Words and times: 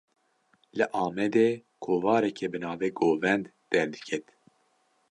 Li 0.77 0.85
Amedê, 1.03 1.49
kovareke 1.83 2.45
bi 2.51 2.57
navê 2.63 2.89
"Govend" 2.99 3.43
derdiket 3.71 4.25